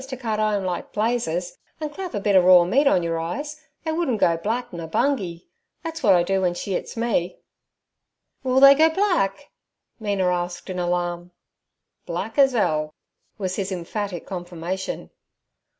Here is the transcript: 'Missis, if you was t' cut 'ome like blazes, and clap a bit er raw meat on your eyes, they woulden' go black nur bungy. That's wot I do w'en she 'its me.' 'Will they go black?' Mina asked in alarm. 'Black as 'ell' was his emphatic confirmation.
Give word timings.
'Missis, 0.01 0.13
if 0.13 0.23
you 0.23 0.29
was 0.29 0.33
t' 0.33 0.39
cut 0.39 0.39
'ome 0.39 0.65
like 0.65 0.91
blazes, 0.93 1.59
and 1.79 1.93
clap 1.93 2.15
a 2.15 2.19
bit 2.19 2.35
er 2.35 2.41
raw 2.41 2.63
meat 2.63 2.87
on 2.87 3.03
your 3.03 3.19
eyes, 3.19 3.61
they 3.85 3.91
woulden' 3.91 4.17
go 4.17 4.35
black 4.35 4.73
nur 4.73 4.87
bungy. 4.87 5.45
That's 5.83 6.01
wot 6.01 6.15
I 6.15 6.23
do 6.23 6.37
w'en 6.37 6.55
she 6.55 6.73
'its 6.73 6.97
me.' 6.97 7.37
'Will 8.43 8.59
they 8.59 8.73
go 8.73 8.89
black?' 8.89 9.51
Mina 9.99 10.25
asked 10.25 10.71
in 10.71 10.79
alarm. 10.79 11.33
'Black 12.07 12.39
as 12.39 12.55
'ell' 12.55 12.95
was 13.37 13.57
his 13.57 13.71
emphatic 13.71 14.25
confirmation. 14.25 15.11